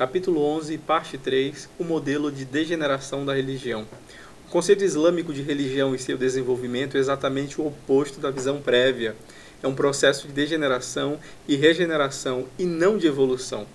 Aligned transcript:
Capítulo 0.00 0.42
11, 0.56 0.78
parte 0.78 1.18
3 1.18 1.68
O 1.78 1.84
modelo 1.84 2.32
de 2.32 2.46
degeneração 2.46 3.22
da 3.22 3.34
religião. 3.34 3.86
O 4.46 4.50
conceito 4.50 4.82
islâmico 4.82 5.30
de 5.30 5.42
religião 5.42 5.94
e 5.94 5.98
seu 5.98 6.16
desenvolvimento 6.16 6.96
é 6.96 7.00
exatamente 7.00 7.60
o 7.60 7.66
oposto 7.66 8.18
da 8.18 8.30
visão 8.30 8.62
prévia. 8.62 9.14
É 9.62 9.68
um 9.68 9.74
processo 9.74 10.26
de 10.26 10.32
degeneração 10.32 11.20
e 11.46 11.54
regeneração 11.54 12.46
e 12.58 12.64
não 12.64 12.96
de 12.96 13.08
evolução. 13.08 13.66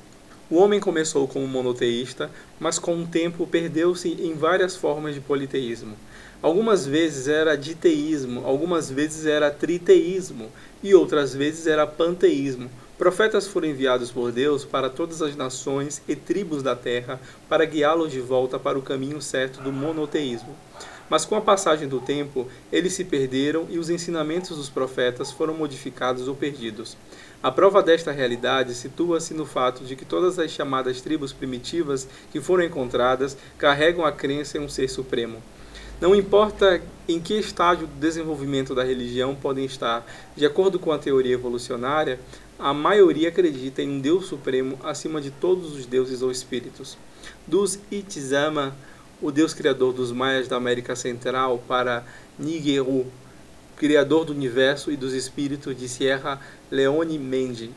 O 0.49 0.55
homem 0.55 0.79
começou 0.79 1.27
como 1.27 1.47
monoteísta, 1.47 2.31
mas 2.59 2.79
com 2.79 3.03
o 3.03 3.05
tempo 3.05 3.45
perdeu-se 3.45 4.09
em 4.09 4.33
várias 4.33 4.75
formas 4.75 5.13
de 5.13 5.21
politeísmo. 5.21 5.95
Algumas 6.41 6.87
vezes 6.87 7.27
era 7.27 7.55
diteísmo, 7.55 8.43
algumas 8.47 8.89
vezes 8.89 9.27
era 9.27 9.51
triteísmo 9.51 10.51
e 10.81 10.95
outras 10.95 11.35
vezes 11.35 11.67
era 11.67 11.85
panteísmo 11.85 12.67
Profetas 12.97 13.45
foram 13.45 13.67
enviados 13.67 14.09
por 14.09 14.31
Deus 14.31 14.63
para 14.63 14.89
todas 14.89 15.21
as 15.21 15.35
nações 15.35 16.01
e 16.07 16.15
tribos 16.15 16.63
da 16.63 16.77
terra 16.77 17.19
para 17.49 17.65
guiá-los 17.65 18.09
de 18.09 18.21
volta 18.21 18.57
para 18.57 18.79
o 18.79 18.81
caminho 18.81 19.21
certo 19.21 19.61
do 19.61 19.69
monoteísmo. 19.69 20.55
Mas 21.09 21.25
com 21.25 21.35
a 21.35 21.41
passagem 21.41 21.89
do 21.89 21.99
tempo, 21.99 22.47
eles 22.71 22.93
se 22.93 23.03
perderam 23.03 23.67
e 23.69 23.77
os 23.77 23.89
ensinamentos 23.89 24.55
dos 24.55 24.69
profetas 24.69 25.29
foram 25.29 25.53
modificados 25.53 26.29
ou 26.29 26.35
perdidos. 26.35 26.95
A 27.43 27.51
prova 27.51 27.83
desta 27.83 28.13
realidade 28.13 28.73
situa-se 28.73 29.33
no 29.33 29.45
fato 29.45 29.83
de 29.83 29.97
que 29.97 30.05
todas 30.05 30.39
as 30.39 30.49
chamadas 30.49 31.01
tribos 31.01 31.33
primitivas 31.33 32.07
que 32.31 32.39
foram 32.39 32.63
encontradas 32.63 33.37
carregam 33.57 34.05
a 34.05 34.11
crença 34.11 34.57
em 34.57 34.61
um 34.61 34.69
ser 34.69 34.87
supremo. 34.87 35.43
Não 35.99 36.13
importa 36.13 36.81
em 37.07 37.21
que 37.21 37.35
estágio 37.39 37.87
do 37.87 37.99
desenvolvimento 37.99 38.75
da 38.75 38.83
religião 38.83 39.33
podem 39.33 39.63
estar, 39.63 40.05
de 40.35 40.45
acordo 40.45 40.77
com 40.77 40.91
a 40.91 40.97
teoria 40.97 41.35
evolucionária, 41.35 42.19
a 42.57 42.73
maioria 42.73 43.29
acredita 43.29 43.81
em 43.81 43.89
um 43.89 43.99
Deus 43.99 44.27
supremo 44.27 44.79
acima 44.83 45.19
de 45.19 45.29
todos 45.29 45.75
os 45.75 45.85
deuses 45.85 46.21
ou 46.21 46.31
espíritos. 46.31 46.97
Dos 47.45 47.77
Itzama, 47.91 48.73
o 49.21 49.29
Deus 49.29 49.53
criador 49.53 49.93
dos 49.93 50.11
maias 50.11 50.47
da 50.47 50.55
América 50.55 50.95
Central, 50.95 51.61
para 51.67 52.05
Nigeru, 52.39 53.05
criador 53.75 54.25
do 54.25 54.31
universo 54.31 54.89
e 54.89 54.95
dos 54.95 55.13
espíritos 55.13 55.77
de 55.77 55.89
Sierra 55.89 56.39
Leone 56.71 57.19
Mendy, 57.19 57.71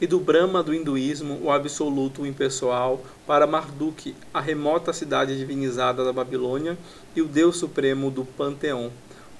e 0.00 0.06
do 0.06 0.18
Brahma 0.18 0.62
do 0.62 0.74
hinduísmo, 0.74 1.40
o 1.42 1.50
absoluto 1.50 2.26
impessoal, 2.26 3.02
para 3.26 3.46
Marduk, 3.46 4.14
a 4.34 4.40
remota 4.40 4.92
cidade 4.92 5.36
divinizada 5.36 6.04
da 6.04 6.12
Babilônia, 6.12 6.76
e 7.14 7.22
o 7.22 7.26
Deus 7.26 7.56
supremo 7.56 8.10
do 8.10 8.24
Panteão. 8.24 8.90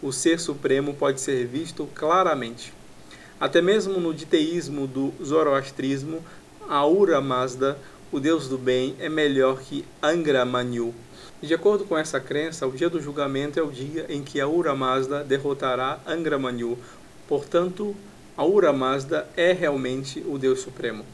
O 0.00 0.12
ser 0.12 0.38
supremo 0.38 0.94
pode 0.94 1.20
ser 1.20 1.44
visto 1.46 1.88
claramente. 1.94 2.72
Até 3.38 3.60
mesmo 3.60 4.00
no 4.00 4.14
diteísmo 4.14 4.86
do 4.86 5.12
zoroastrismo, 5.22 6.24
Aura 6.66 7.20
Mazda, 7.20 7.78
o 8.10 8.18
deus 8.18 8.48
do 8.48 8.56
bem, 8.56 8.96
é 8.98 9.10
melhor 9.10 9.60
que 9.60 9.84
Angra 10.02 10.42
Manyu. 10.46 10.94
De 11.42 11.52
acordo 11.52 11.84
com 11.84 11.98
essa 11.98 12.18
crença, 12.18 12.66
o 12.66 12.72
dia 12.72 12.88
do 12.88 12.98
julgamento 12.98 13.60
é 13.60 13.62
o 13.62 13.70
dia 13.70 14.06
em 14.08 14.22
que 14.22 14.40
Aura 14.40 14.74
Mazda 14.74 15.22
derrotará 15.22 16.00
Angra 16.06 16.38
Manyu. 16.38 16.78
Portanto, 17.28 17.94
Aura 18.34 18.72
Mazda 18.72 19.28
é 19.36 19.52
realmente 19.52 20.24
o 20.26 20.38
Deus 20.38 20.60
Supremo. 20.60 21.04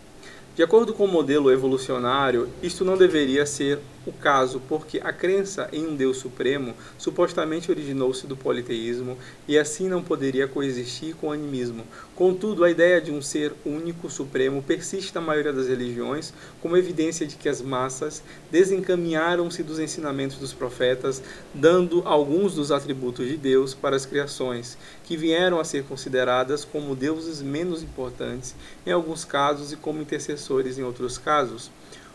De 0.55 0.63
acordo 0.63 0.95
com 0.95 1.07
o 1.07 1.09
modelo 1.09 1.51
evolucionário, 1.51 2.49
isto 2.63 2.85
não 2.85 2.97
deveria 2.97 3.45
ser 3.45 3.81
o 4.07 4.13
caso, 4.13 4.61
porque 4.69 5.01
a 5.03 5.13
crença 5.13 5.69
em 5.73 5.87
um 5.87 5.95
Deus 5.95 6.17
supremo 6.17 6.75
supostamente 6.99 7.71
originou-se 7.71 8.27
do 8.27 8.37
politeísmo 8.37 9.17
e 9.47 9.59
assim 9.59 9.89
não 9.89 10.03
poderia 10.03 10.49
coexistir 10.49 11.15
com 11.15 11.29
o 11.29 11.33
animismo. 11.33 11.85
Contudo, 12.15 12.65
a 12.65 12.71
ideia 12.71 13.01
de 13.01 13.11
um 13.11 13.23
ser 13.23 13.53
único 13.65 14.11
supremo 14.11 14.63
persiste 14.63 15.15
na 15.15 15.21
maioria 15.21 15.53
das 15.53 15.69
religiões, 15.69 16.33
como 16.61 16.77
evidência 16.77 17.27
de 17.27 17.37
que 17.37 17.49
as 17.49 17.61
massas 17.61 18.23
desencaminharam-se 18.51 19.63
dos 19.63 19.79
ensinamentos 19.79 20.39
dos 20.39 20.53
profetas, 20.53 21.23
dando 21.55 22.03
alguns 22.05 22.55
dos 22.55 22.71
atributos 22.71 23.27
de 23.27 23.37
Deus 23.37 23.75
para 23.75 23.97
as 23.97 24.07
criações, 24.07 24.77
que 25.05 25.17
vieram 25.17 25.59
a 25.59 25.65
ser 25.65 25.85
consideradas 25.85 26.65
como 26.65 26.97
deuses 26.97 27.41
menos 27.41 27.83
importantes 27.83 28.55
em 28.87 28.91
alguns 28.91 29.25
casos 29.25 29.73
e 29.73 29.77
como 29.77 30.03
intercessores 30.03 30.79
em 30.79 30.83
outros 30.83 31.19
casos. 31.19 31.71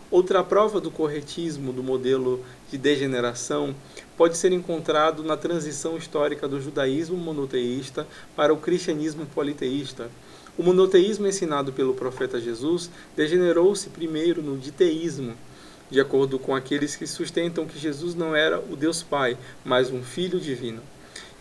Outra 0.09 0.41
prova 0.41 0.79
do 0.79 0.89
corretismo 0.89 1.73
do 1.73 1.83
modelo 1.83 2.41
de 2.71 2.77
degeneração 2.77 3.75
pode 4.15 4.37
ser 4.37 4.53
encontrado 4.53 5.21
na 5.21 5.35
transição 5.35 5.97
histórica 5.97 6.47
do 6.47 6.61
judaísmo 6.61 7.17
monoteísta 7.17 8.07
para 8.33 8.53
o 8.53 8.57
cristianismo 8.57 9.25
politeísta. 9.25 10.09
O 10.57 10.63
monoteísmo 10.63 11.27
ensinado 11.27 11.73
pelo 11.73 11.93
profeta 11.93 12.39
Jesus 12.39 12.89
degenerou-se 13.17 13.89
primeiro 13.89 14.41
no 14.41 14.57
diteísmo, 14.57 15.33
de 15.91 15.99
acordo 15.99 16.39
com 16.39 16.55
aqueles 16.55 16.95
que 16.95 17.05
sustentam 17.05 17.65
que 17.65 17.77
Jesus 17.77 18.15
não 18.15 18.33
era 18.33 18.59
o 18.59 18.77
Deus 18.77 19.03
Pai, 19.03 19.37
mas 19.65 19.91
um 19.91 20.01
Filho 20.01 20.39
divino. 20.39 20.81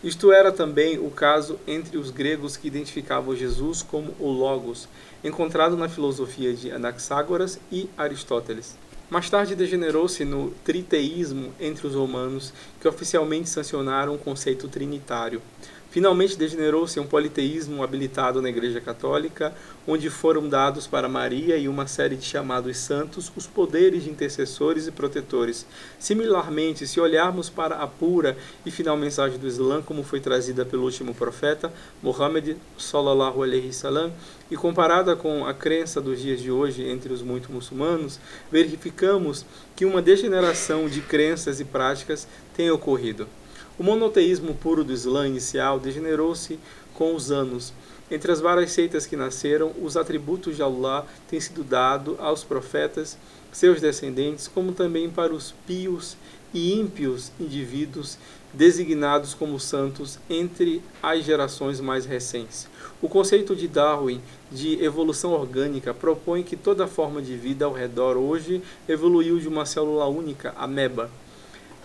Isto 0.03 0.31
era 0.31 0.51
também 0.51 0.99
o 0.99 1.09
caso 1.09 1.59
entre 1.65 1.97
os 1.97 2.11
gregos 2.11 2.55
que 2.55 2.67
identificavam 2.67 3.35
Jesus 3.35 3.81
como 3.81 4.13
o 4.19 4.29
Logos, 4.29 4.87
encontrado 5.23 5.75
na 5.75 5.89
filosofia 5.89 6.53
de 6.53 6.69
Anaxágoras 6.71 7.59
e 7.71 7.89
Aristóteles. 7.97 8.77
Mais 9.09 9.27
tarde 9.27 9.55
degenerou-se 9.55 10.23
no 10.23 10.51
triteísmo 10.63 11.51
entre 11.59 11.87
os 11.87 11.95
romanos, 11.95 12.53
que 12.79 12.87
oficialmente 12.87 13.49
sancionaram 13.49 14.13
o 14.13 14.19
conceito 14.19 14.67
trinitário. 14.67 15.41
Finalmente 15.89 16.37
degenerou-se 16.37 16.99
um 16.99 17.07
politeísmo 17.07 17.81
habilitado 17.81 18.41
na 18.41 18.49
Igreja 18.49 18.81
Católica, 18.81 19.53
onde 19.87 20.09
foram 20.09 20.47
dados 20.47 20.85
para 20.85 21.07
Maria 21.07 21.57
e 21.57 21.67
uma 21.67 21.87
série 21.87 22.17
de 22.17 22.25
chamados 22.25 22.77
santos 22.77 23.31
os 23.35 23.47
poderes 23.47 24.03
de 24.03 24.09
intercessores 24.09 24.85
e 24.85 24.91
protetores. 24.91 25.65
Similarmente, 25.97 26.85
se 26.85 26.99
olharmos 26.99 27.49
para 27.49 27.75
a 27.75 27.87
pura 27.87 28.37
e 28.65 28.71
final 28.71 28.97
mensagem 28.97 29.39
do 29.39 29.47
Islã, 29.47 29.81
como 29.81 30.03
foi 30.03 30.19
trazida 30.19 30.65
pelo 30.65 30.83
último 30.83 31.13
profeta, 31.13 31.71
Muhammad 32.03 32.57
sallallahu 32.77 33.41
alaihi 33.41 33.73
salam, 33.73 34.11
e 34.51 34.57
comparada 34.57 35.15
com 35.15 35.45
a 35.45 35.53
crença 35.53 36.01
dos 36.01 36.21
dias 36.21 36.41
de 36.41 36.51
hoje 36.51 36.83
entre 36.83 37.13
os 37.13 37.21
muitos 37.21 37.49
muçulmanos, 37.49 38.19
verificamos 38.51 39.45
que 39.75 39.85
uma 39.85 40.01
degeneração 40.01 40.89
de 40.89 41.01
crenças 41.01 41.59
e 41.61 41.65
práticas 41.65 42.27
tem 42.55 42.69
ocorrido. 42.69 43.27
O 43.79 43.83
monoteísmo 43.83 44.55
puro 44.55 44.83
do 44.83 44.91
Islã 44.91 45.27
inicial 45.27 45.79
degenerou-se 45.79 46.57
com 46.95 47.13
os 47.13 47.31
anos. 47.31 47.71
Entre 48.09 48.31
as 48.31 48.39
várias 48.39 48.71
seitas 48.71 49.05
que 49.05 49.15
nasceram, 49.15 49.71
os 49.79 49.95
atributos 49.95 50.55
de 50.55 50.63
Allah 50.63 51.05
têm 51.29 51.39
sido 51.39 51.63
dados 51.63 52.15
aos 52.19 52.43
profetas, 52.43 53.17
seus 53.51 53.79
descendentes, 53.79 54.47
como 54.47 54.71
também 54.71 55.09
para 55.09 55.33
os 55.33 55.53
pios 55.67 56.17
e 56.53 56.73
ímpios 56.73 57.31
indivíduos 57.39 58.17
designados 58.51 59.33
como 59.33 59.59
santos 59.59 60.17
entre 60.29 60.81
as 61.03 61.23
gerações 61.23 61.79
mais 61.79 62.05
recentes. 62.05 62.67
O 62.99 63.07
conceito 63.07 63.55
de 63.55 63.67
Darwin 63.67 64.21
de 64.51 64.83
evolução 64.83 65.33
orgânica 65.33 65.93
propõe 65.93 66.41
que 66.41 66.55
toda 66.55 66.87
forma 66.87 67.21
de 67.21 67.35
vida 67.35 67.65
ao 67.65 67.73
redor 67.73 68.17
hoje 68.17 68.61
evoluiu 68.89 69.37
de 69.39 69.47
uma 69.47 69.65
célula 69.65 70.07
única, 70.07 70.55
ameba. 70.57 71.11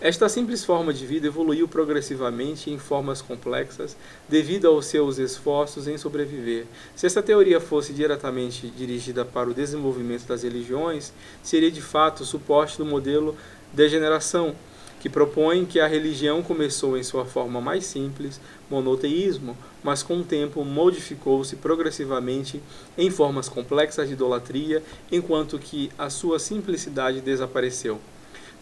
Esta 0.03 0.27
simples 0.27 0.65
forma 0.65 0.93
de 0.93 1.05
vida 1.05 1.27
evoluiu 1.27 1.65
progressivamente 1.65 2.69
em 2.69 2.77
formas 2.77 3.21
complexas 3.21 3.95
devido 4.27 4.67
aos 4.67 4.87
seus 4.87 5.17
esforços 5.17 5.87
em 5.87 5.97
sobreviver. 5.97 6.65
Se 6.93 7.05
essa 7.05 7.23
teoria 7.23 7.61
fosse 7.61 7.93
diretamente 7.93 8.67
dirigida 8.67 9.23
para 9.23 9.49
o 9.49 9.53
desenvolvimento 9.53 10.25
das 10.25 10.43
religiões, 10.43 11.13
seria 11.41 11.71
de 11.71 11.81
fato 11.81 12.19
o 12.19 12.25
suporte 12.25 12.77
do 12.77 12.85
modelo 12.85 13.33
degeneração, 13.71 14.53
que 14.99 15.07
propõe 15.07 15.63
que 15.63 15.79
a 15.79 15.87
religião 15.87 16.43
começou 16.43 16.97
em 16.97 17.03
sua 17.03 17.23
forma 17.23 17.61
mais 17.61 17.85
simples, 17.85 18.41
monoteísmo, 18.69 19.57
mas 19.81 20.03
com 20.03 20.17
o 20.17 20.23
tempo 20.25 20.65
modificou-se 20.65 21.55
progressivamente 21.55 22.61
em 22.97 23.09
formas 23.09 23.47
complexas 23.47 24.09
de 24.09 24.15
idolatria, 24.15 24.83
enquanto 25.09 25.57
que 25.57 25.89
a 25.97 26.09
sua 26.09 26.39
simplicidade 26.39 27.21
desapareceu. 27.21 28.01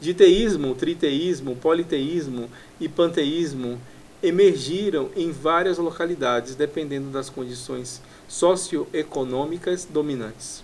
Diteísmo, 0.01 0.73
triteísmo, 0.73 1.55
politeísmo 1.55 2.49
e 2.79 2.89
panteísmo 2.89 3.79
emergiram 4.23 5.11
em 5.15 5.31
várias 5.31 5.77
localidades, 5.77 6.55
dependendo 6.55 7.11
das 7.11 7.29
condições 7.29 8.01
socioeconômicas 8.27 9.85
dominantes. 9.85 10.63